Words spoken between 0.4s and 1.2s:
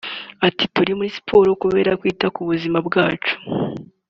Ati “Turi muri